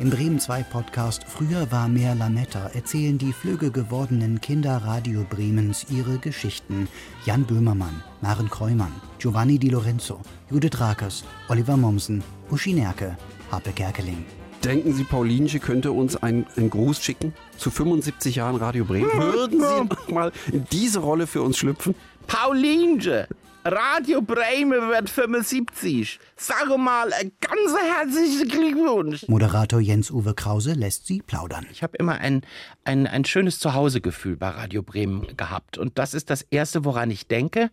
[0.00, 5.84] Im Bremen 2 Podcast Früher war mehr Lametta erzählen die flügge gewordenen Kinder Radio Bremens
[5.90, 6.88] ihre Geschichten.
[7.26, 13.18] Jan Böhmermann, Maren Kreumann, Giovanni Di Lorenzo, Judith Rakers, Oliver Mommsen, Uschi Nerke,
[13.52, 14.24] Harpe Kerkeling.
[14.64, 17.34] Denken Sie, Paulinche könnte uns einen, einen Gruß schicken?
[17.58, 19.10] Zu 75 Jahren Radio Bremen?
[19.16, 21.94] Würden Sie noch mal in diese Rolle für uns schlüpfen?
[22.26, 23.28] Paulinche,
[23.64, 26.18] Radio Bremen wird 75.
[26.34, 29.28] Sag mal, ein ganz herzlichen Glückwunsch.
[29.28, 31.66] Moderator Jens-Uwe Krause lässt sie plaudern.
[31.70, 32.40] Ich habe immer ein,
[32.84, 35.76] ein, ein schönes Zuhausegefühl bei Radio Bremen gehabt.
[35.76, 37.70] Und das ist das Erste, woran ich denke.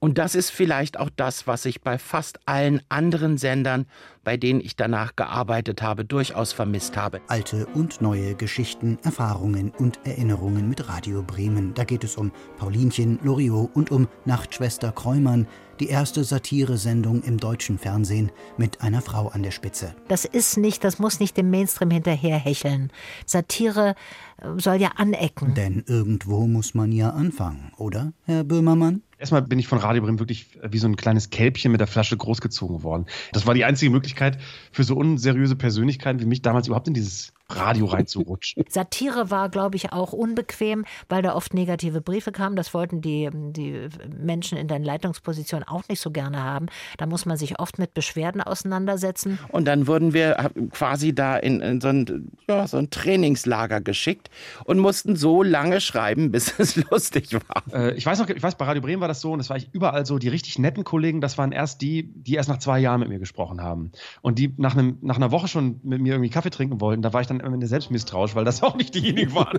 [0.00, 3.86] Und das ist vielleicht auch das, was ich bei fast allen anderen Sendern,
[4.24, 7.20] bei denen ich danach gearbeitet habe, durchaus vermisst habe.
[7.28, 11.74] Alte und neue Geschichten, Erfahrungen und Erinnerungen mit Radio Bremen.
[11.74, 14.90] Da geht es um Paulinchen, Loriot und um Nachtschwester
[15.28, 15.46] Kräumann,
[15.78, 19.94] die erste Satiresendung im deutschen Fernsehen mit einer Frau an der Spitze.
[20.08, 22.90] Das ist nicht, das muss nicht dem Mainstream hinterherhecheln.
[23.26, 23.94] Satire
[24.38, 25.54] äh, soll ja anecken.
[25.54, 29.02] Denn irgendwo muss man ja anfangen, oder, Herr Böhmermann?
[29.18, 32.16] Erstmal bin ich von Radio Bremen wirklich wie so ein kleines Kälbchen mit der Flasche
[32.16, 33.06] großgezogen worden.
[33.32, 34.38] Das war die einzige Möglichkeit
[34.72, 38.64] für so unseriöse Persönlichkeiten wie mich damals überhaupt in dieses Radio reinzurutschen.
[38.68, 42.56] Satire war, glaube ich, auch unbequem, weil da oft negative Briefe kamen.
[42.56, 46.66] Das wollten die, die Menschen in den Leitungspositionen auch nicht so gerne haben.
[46.98, 49.38] Da muss man sich oft mit Beschwerden auseinandersetzen.
[49.48, 54.30] Und dann wurden wir quasi da in, in so, ein, ja, so ein Trainingslager geschickt
[54.64, 57.62] und mussten so lange schreiben, bis es lustig war.
[57.72, 59.56] Äh, ich weiß noch, ich weiß, bei Radio Bremen war das so und das war
[59.56, 60.18] ich überall so.
[60.18, 63.18] Die richtig netten Kollegen, das waren erst die, die erst nach zwei Jahren mit mir
[63.18, 63.92] gesprochen haben.
[64.20, 67.12] Und die nach, einem, nach einer Woche schon mit mir irgendwie Kaffee trinken wollten, da
[67.12, 69.58] war ich dann am Ende selbst misstrauisch, weil das auch nicht diejenigen waren,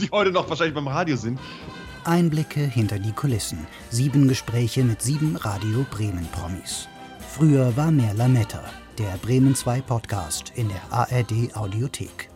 [0.00, 1.38] die heute noch wahrscheinlich beim Radio sind.
[2.04, 3.66] Einblicke hinter die Kulissen.
[3.90, 6.88] Sieben Gespräche mit sieben Radio Bremen Promis.
[7.20, 8.62] Früher war mehr Lametta.
[8.98, 12.31] Der Bremen 2 Podcast in der ARD Audiothek.